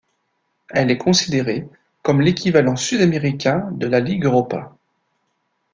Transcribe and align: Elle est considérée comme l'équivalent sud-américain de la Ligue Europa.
Elle 0.73 0.89
est 0.89 0.97
considérée 0.97 1.69
comme 2.01 2.21
l'équivalent 2.21 2.75
sud-américain 2.75 3.69
de 3.75 3.85
la 3.85 3.99
Ligue 3.99 4.23
Europa. 4.25 4.73